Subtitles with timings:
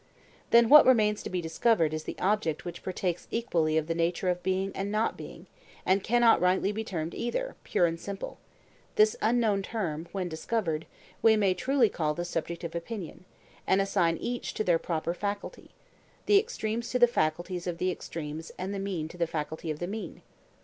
[0.49, 4.29] Then what remains to be discovered is the object which partakes equally of the nature
[4.29, 5.45] of being and not being,
[5.85, 8.39] and cannot rightly be termed either, pure and simple;
[8.95, 10.87] this unknown term, when discovered,
[11.21, 13.25] we may truly call the subject of opinion,
[13.67, 18.73] and assign each to their proper faculty,—the extremes to the faculties of the extremes and
[18.73, 20.23] the mean to the faculty of the mean.